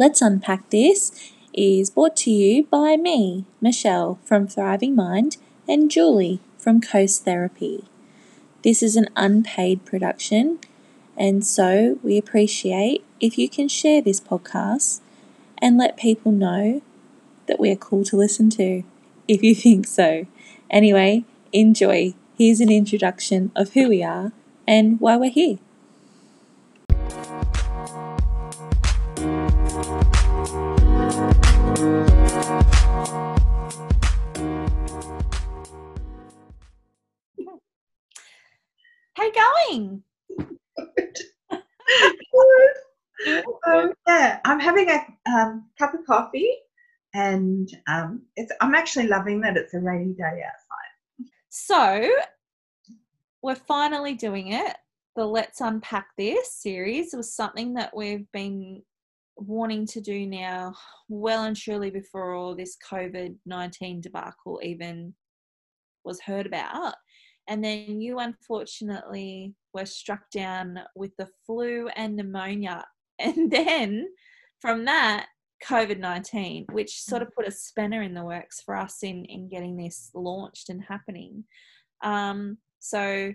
[0.00, 1.12] Let's Unpack This
[1.52, 5.36] is brought to you by me, Michelle from Thriving Mind,
[5.68, 7.84] and Julie from Coast Therapy.
[8.64, 10.58] This is an unpaid production,
[11.18, 15.00] and so we appreciate if you can share this podcast
[15.58, 16.80] and let people know
[17.46, 18.84] that we are cool to listen to,
[19.28, 20.26] if you think so.
[20.70, 22.14] Anyway, enjoy.
[22.38, 24.32] Here's an introduction of who we are
[24.66, 25.58] and why we're here.
[39.30, 40.02] You going?
[43.66, 46.50] um, yeah, I'm having a um, cup of coffee,
[47.14, 48.52] and um, it's.
[48.60, 51.30] I'm actually loving that it's a rainy day outside.
[51.48, 52.10] So,
[53.42, 54.76] we're finally doing it.
[55.16, 58.82] The Let's Unpack This series was something that we've been
[59.36, 60.74] wanting to do now,
[61.08, 65.14] well and truly before all this COVID 19 debacle even
[66.04, 66.94] was heard about.
[67.50, 72.84] And then you unfortunately were struck down with the flu and pneumonia.
[73.22, 74.08] And then
[74.62, 75.26] from that,
[75.68, 79.46] COVID 19, which sort of put a spanner in the works for us in, in
[79.46, 81.44] getting this launched and happening.
[82.02, 83.34] Um, so,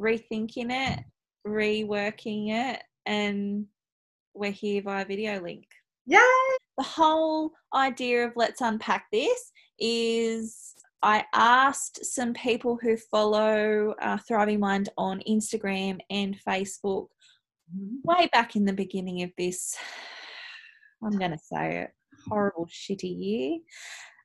[0.00, 0.98] rethinking it,
[1.46, 3.66] reworking it, and
[4.34, 5.66] we're here via video link.
[6.06, 6.26] Yeah.
[6.76, 14.18] The whole idea of let's unpack this is I asked some people who follow uh,
[14.28, 17.06] Thriving Mind on Instagram and Facebook
[17.74, 17.96] mm-hmm.
[18.04, 19.76] way back in the beginning of this,
[21.02, 21.90] I'm going to say it,
[22.28, 23.58] horrible, shitty year.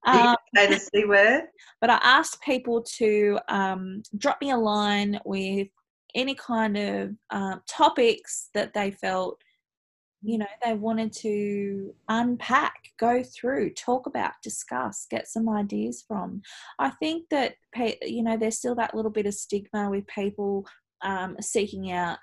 [0.07, 1.45] Um, say the C word.
[1.81, 5.67] But I asked people to um, drop me a line with
[6.13, 9.41] any kind of uh, topics that they felt
[10.25, 16.41] you know they wanted to unpack go through talk about discuss get some ideas from.
[16.79, 17.55] I think that
[18.01, 20.65] you know there's still that little bit of stigma with people
[21.01, 22.17] um, seeking out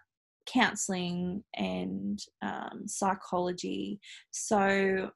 [0.47, 4.01] counseling and um, psychology.
[4.31, 5.11] So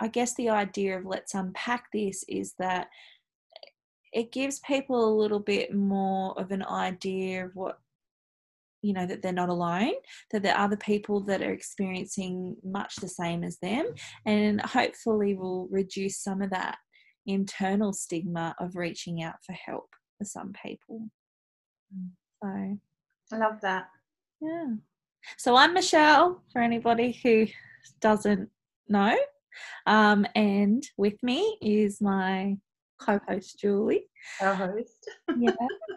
[0.00, 2.88] i guess the idea of let's unpack this is that
[4.12, 7.78] it gives people a little bit more of an idea of what
[8.84, 9.94] you know that they're not alone
[10.30, 13.86] that there are other people that are experiencing much the same as them
[14.26, 16.76] and hopefully will reduce some of that
[17.26, 21.08] internal stigma of reaching out for help for some people.
[21.96, 22.78] Mm.
[23.24, 23.86] so i love that.
[24.42, 24.74] Yeah.
[25.38, 27.46] So i'm michelle for anybody who
[28.00, 28.50] doesn't
[28.88, 29.16] know.
[29.86, 32.56] Um, and with me is my
[32.98, 34.06] co-host Julie.
[34.40, 35.08] Our host.
[35.36, 35.52] yeah.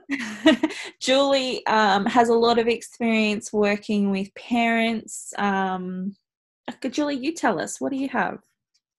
[0.99, 5.33] Julie um, has a lot of experience working with parents.
[5.37, 6.15] Um,
[6.89, 7.79] Julie, you tell us.
[7.79, 8.39] What do you have?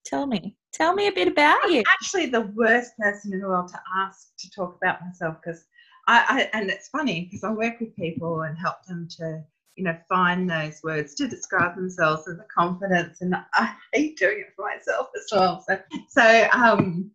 [0.05, 0.55] Tell me.
[0.73, 1.83] Tell me a bit about I'm you.
[2.01, 5.65] Actually, the worst person in the world to ask to talk about myself because
[6.07, 9.43] I, I and it's funny because I work with people and help them to
[9.75, 14.39] you know find those words to describe themselves and the confidence and I hate doing
[14.39, 15.63] it for myself as well.
[15.67, 17.11] So so um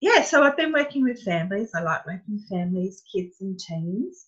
[0.00, 1.70] yeah, so I've been working with families.
[1.74, 4.24] I like working with families, kids, and teens.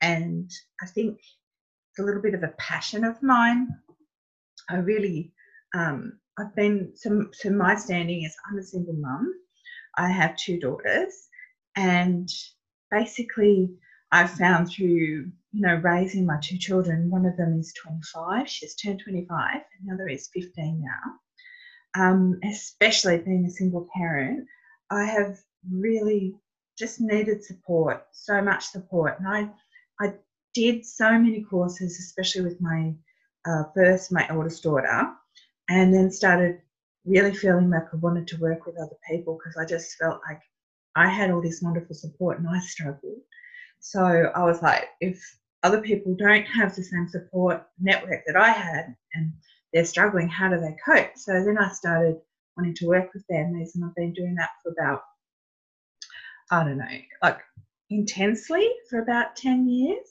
[0.00, 0.50] And
[0.82, 3.68] I think it's a little bit of a passion of mine.
[4.68, 5.32] I really,
[5.74, 9.32] um, I've been, so, so my standing is I'm a single mum.
[9.96, 11.28] I have two daughters.
[11.76, 12.28] And
[12.90, 13.70] basically,
[14.12, 14.86] I've found through,
[15.52, 20.08] you know, raising my two children, one of them is 25, she's turned 25, another
[20.08, 22.02] is 15 now.
[22.02, 24.46] Um, especially being a single parent,
[24.90, 25.38] I have
[25.70, 26.34] really
[26.78, 29.18] just needed support, so much support.
[29.18, 29.50] And I,
[30.04, 30.14] I
[30.54, 32.94] did so many courses, especially with my
[33.46, 35.12] uh, first, my oldest daughter,
[35.68, 36.60] and then started
[37.04, 40.40] really feeling like I wanted to work with other people because I just felt like
[40.96, 43.20] I had all this wonderful support and I struggled.
[43.78, 44.02] So
[44.34, 45.22] I was like, if
[45.62, 49.32] other people don't have the same support network that I had and
[49.72, 51.16] they're struggling, how do they cope?
[51.16, 52.16] So then I started
[52.60, 55.02] wanting to work with families, and I've been doing that for about,
[56.50, 57.40] I don't know, like
[57.88, 60.06] intensely for about 10 years.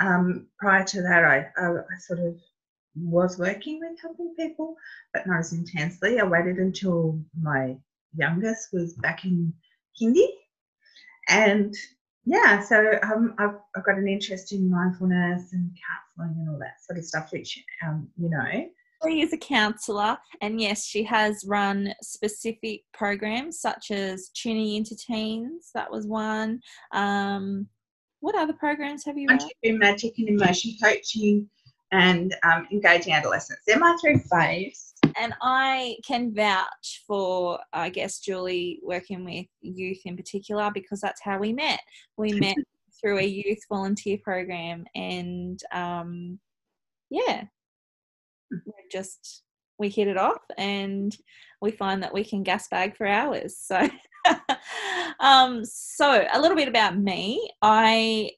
[0.00, 2.36] Um, prior to that, I, I, I sort of
[2.96, 4.74] was working with helping people,
[5.12, 6.18] but not as intensely.
[6.18, 7.76] I waited until my
[8.14, 9.52] youngest was back in
[10.00, 10.28] kindy.
[11.28, 11.74] And
[12.24, 16.84] yeah, so um, I've, I've got an interest in mindfulness and counseling and all that
[16.84, 18.68] sort of stuff, which, um, you know,
[19.06, 24.96] Lee is a counsellor, and yes, she has run specific programs such as tuning into
[24.96, 25.70] teens.
[25.74, 26.60] That was one.
[26.92, 27.68] Um,
[28.20, 29.38] what other programs have you run?
[29.64, 31.48] Magic and emotion coaching
[31.92, 33.62] and um, engaging adolescents.
[33.66, 34.92] They're my three faves.
[35.16, 41.22] and I can vouch for, I guess, Julie working with youth in particular because that's
[41.22, 41.80] how we met.
[42.16, 42.56] We met
[43.00, 46.38] through a youth volunteer program, and um,
[47.10, 47.44] yeah,
[48.50, 49.42] we just
[49.78, 51.14] we hit it off, and
[51.60, 53.58] we find that we can gas bag for hours.
[53.58, 53.88] So,
[55.20, 57.50] um, so a little bit about me.
[57.62, 58.30] I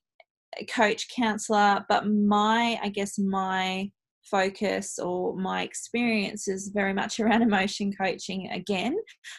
[0.70, 3.90] coach counselor, but my, I guess, my
[4.22, 8.96] focus or my experience is very much around emotion coaching again.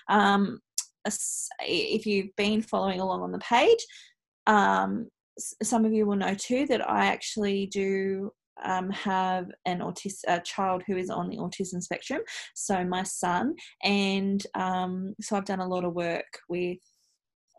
[0.09, 0.59] Um,
[1.61, 3.79] if you've been following along on the page,
[4.47, 5.07] um,
[5.63, 8.31] some of you will know too that I actually do
[8.63, 12.21] um, have an autis- a child who is on the autism spectrum,
[12.55, 16.77] so my son, and um, so I've done a lot of work with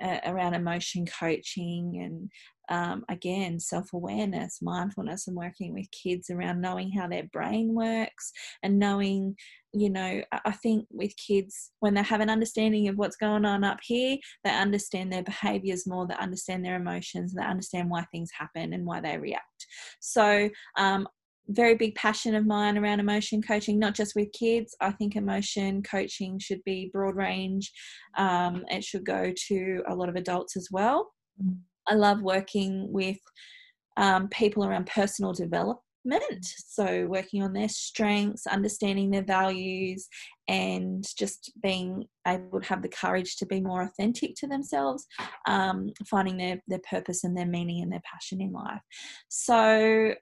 [0.03, 2.31] uh, around emotion coaching and
[2.71, 8.33] um, again self-awareness mindfulness and working with kids around knowing how their brain works
[8.63, 9.35] and knowing
[9.73, 13.65] you know i think with kids when they have an understanding of what's going on
[13.65, 18.31] up here they understand their behaviors more they understand their emotions they understand why things
[18.33, 19.45] happen and why they react
[20.01, 21.07] so um,
[21.49, 24.77] very big passion of mine around emotion coaching, not just with kids.
[24.81, 27.73] I think emotion coaching should be broad range.
[28.17, 31.11] Um, it should go to a lot of adults as well.
[31.43, 31.59] Mm.
[31.89, 33.19] I love working with
[33.97, 35.33] um, people around personal
[36.05, 36.45] development.
[36.45, 40.09] So, working on their strengths, understanding their values,
[40.49, 45.07] and just being able to have the courage to be more authentic to themselves,
[45.47, 48.81] um, finding their, their purpose and their meaning and their passion in life.
[49.29, 50.15] So,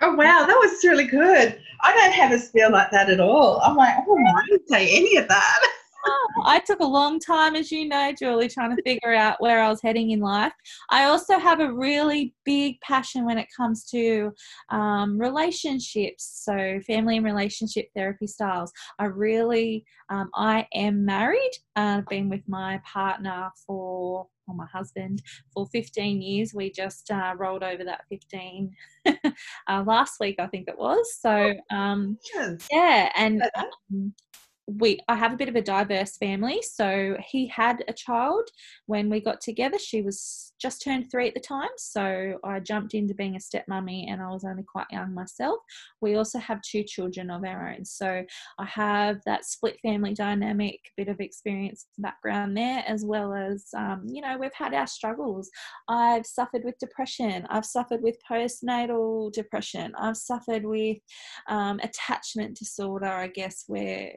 [0.00, 1.60] Oh wow, that was really good.
[1.80, 3.60] I don't have a spiel like that at all.
[3.64, 5.58] I'm like, oh, I didn't say any of that.
[6.10, 9.62] Oh, I took a long time, as you know, Julie, trying to figure out where
[9.62, 10.52] I was heading in life.
[10.88, 14.32] I also have a really big passion when it comes to
[14.70, 18.72] um, relationships, so family and relationship therapy styles.
[18.98, 21.52] I really, um, I am married.
[21.76, 25.22] I've been with my partner for or my husband
[25.52, 26.54] for 15 years.
[26.54, 28.74] We just uh, rolled over that 15
[29.06, 31.18] uh, last week, I think it was.
[31.20, 32.18] So, um,
[32.70, 34.14] yeah, and um,
[34.68, 36.60] we I have a bit of a diverse family.
[36.62, 38.48] So he had a child
[38.86, 39.78] when we got together.
[39.78, 41.70] She was just turned three at the time.
[41.76, 45.58] So I jumped into being a stepmummy and I was only quite young myself.
[46.00, 47.84] We also have two children of our own.
[47.84, 48.24] So
[48.58, 54.04] I have that split family dynamic, bit of experience background there, as well as, um,
[54.06, 55.48] you know, we've had our struggles.
[55.88, 57.46] I've suffered with depression.
[57.48, 59.92] I've suffered with postnatal depression.
[59.96, 60.98] I've suffered with
[61.48, 64.12] um, attachment disorder, I guess, where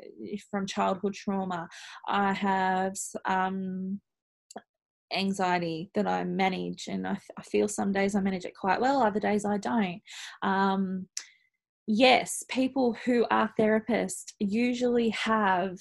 [0.49, 1.67] from childhood trauma.
[2.07, 2.95] I have
[3.25, 3.99] um,
[5.13, 9.01] anxiety that I manage, and I, I, feel some days I manage it quite well,
[9.01, 10.01] other days I don't.
[10.41, 11.07] Um,
[11.87, 15.77] yes, people who are therapists usually have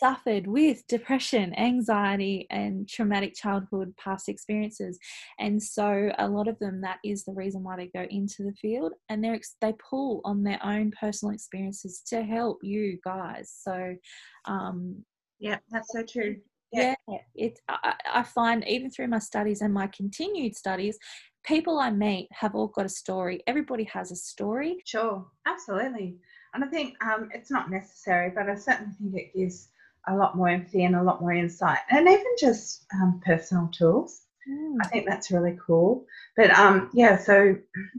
[0.00, 4.98] suffered with depression, anxiety, and traumatic childhood past experiences.
[5.38, 8.54] And so, a lot of them, that is the reason why they go into the
[8.60, 13.52] field and they they pull on their own personal experiences to help you guys.
[13.62, 13.96] So,
[14.44, 15.04] um,
[15.38, 16.36] yeah, that's so true.
[16.72, 20.98] Yeah, yeah it's I, I find even through my studies and my continued studies
[21.44, 23.42] people i meet have all got a story.
[23.46, 24.76] Everybody has a story.
[24.84, 26.16] Sure absolutely.
[26.52, 29.68] And i think um, it's not necessary but i certainly think it gives
[30.08, 34.22] a lot more empathy and a lot more insight and even just um, personal tools
[34.48, 34.76] mm.
[34.82, 36.04] i think that's really cool
[36.36, 37.56] but um, yeah so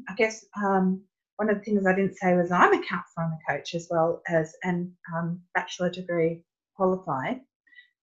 [0.08, 1.02] i guess um,
[1.38, 3.88] one of the things i didn't say was i'm a counselor and a coach as
[3.90, 6.42] well as an um, bachelor degree
[6.76, 7.42] qualified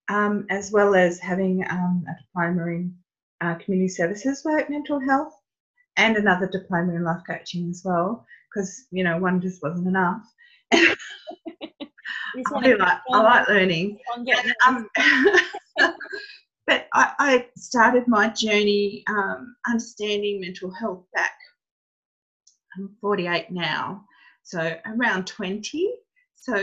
[0.08, 2.94] um, as well as having um, a diploma in
[3.40, 5.34] uh, community services work, mental health,
[5.96, 10.22] and another diploma in life coaching as well, because you know one just wasn't enough.
[12.54, 13.98] I, like, I like learning.
[14.66, 14.88] Um,
[16.66, 21.34] but I, I, started my journey um, understanding mental health back.
[22.76, 24.04] I'm 48 now,
[24.42, 25.92] so around 20.
[26.34, 26.54] So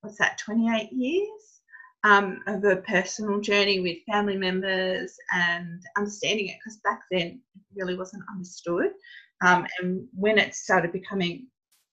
[0.00, 0.38] what's that?
[0.38, 1.60] 28 years
[2.04, 7.62] um, of a personal journey with family members and understanding it because back then it
[7.74, 8.90] really wasn't understood.
[9.44, 11.48] Um, and when it started becoming,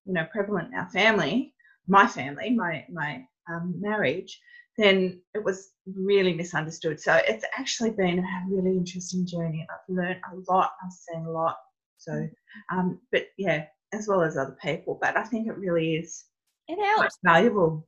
[0.05, 1.53] you know, prevalent in our family,
[1.87, 4.39] my family, my my um, marriage,
[4.77, 6.99] then it was really misunderstood.
[6.99, 9.65] So it's actually been a really interesting journey.
[9.69, 10.71] I've learned a lot.
[10.83, 11.57] I've seen a lot.
[11.97, 12.27] So,
[12.71, 14.97] um, but yeah, as well as other people.
[15.01, 16.25] But I think it really is.
[16.67, 17.17] It helps.
[17.23, 17.87] Valuable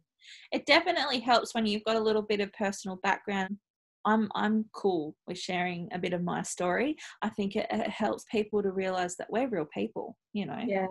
[0.51, 3.57] it definitely helps when you've got a little bit of personal background.
[4.05, 6.95] I'm I'm cool with sharing a bit of my story.
[7.21, 10.17] I think it, it helps people to realize that we're real people.
[10.33, 10.61] You know.
[10.65, 10.87] Yeah.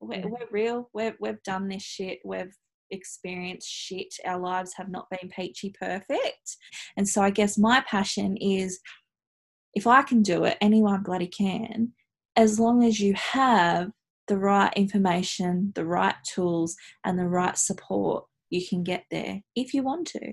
[0.00, 0.90] We're, we're real.
[0.92, 2.18] We've we've done this shit.
[2.24, 2.54] We've
[2.90, 4.14] experienced shit.
[4.24, 6.56] Our lives have not been peachy perfect.
[6.96, 8.78] And so I guess my passion is
[9.74, 11.92] if I can do it, anyone bloody can,
[12.36, 13.90] as long as you have
[14.28, 19.74] the right information, the right tools, and the right support, you can get there if
[19.74, 20.32] you want to.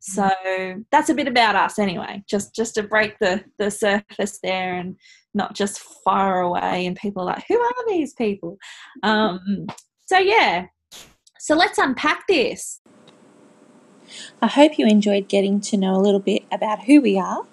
[0.00, 0.80] So mm-hmm.
[0.90, 4.96] that's a bit about us anyway, just just to break the, the surface there and
[5.32, 8.58] not just far away and people are like, who are these people?
[9.02, 9.66] Um,
[10.06, 10.66] so yeah.
[11.38, 12.80] So let's unpack this.
[14.40, 17.44] I hope you enjoyed getting to know a little bit about who we are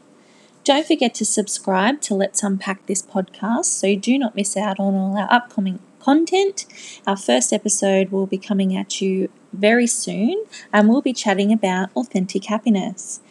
[0.64, 4.80] don't forget to subscribe to Let's Unpack This podcast so you do not miss out
[4.80, 6.66] on all our upcoming content.
[7.06, 11.90] Our first episode will be coming at you very soon and we'll be chatting about
[11.96, 13.22] authentic happiness.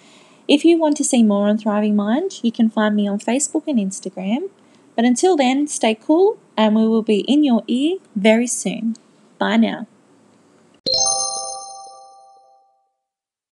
[0.48, 3.64] If you want to see more on Thriving Mind, you can find me on Facebook
[3.66, 4.50] and Instagram.
[4.96, 8.96] But until then, stay cool and we will be in your ear very soon.
[9.38, 9.86] Bye now.